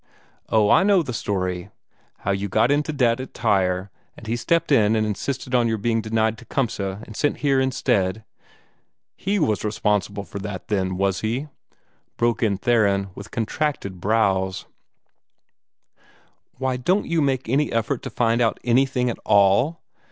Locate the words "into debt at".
2.71-3.35